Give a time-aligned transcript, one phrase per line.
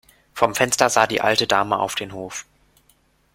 [0.33, 2.47] Vom Fenster sah die alte Dame auf den Hof.